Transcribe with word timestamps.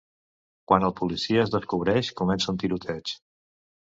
Quan 0.71 0.87
el 0.87 0.95
policia 1.01 1.43
es 1.43 1.53
descobreix, 1.57 2.11
comença 2.23 2.53
un 2.55 2.59
tiroteig. 2.65 3.15